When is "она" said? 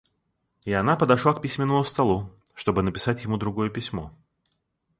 0.73-0.95